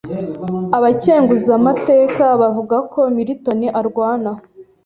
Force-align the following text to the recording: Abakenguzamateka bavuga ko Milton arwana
Abakenguzamateka 0.77 2.25
bavuga 2.41 2.75
ko 2.91 2.99
Milton 3.15 3.61
arwana 3.79 4.31